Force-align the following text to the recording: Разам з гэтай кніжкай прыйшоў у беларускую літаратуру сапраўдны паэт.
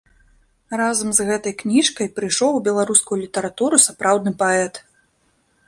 Разам 0.79 1.09
з 1.17 1.25
гэтай 1.27 1.53
кніжкай 1.61 2.07
прыйшоў 2.19 2.51
у 2.59 2.63
беларускую 2.69 3.19
літаратуру 3.25 3.75
сапраўдны 3.87 4.31
паэт. 4.41 4.83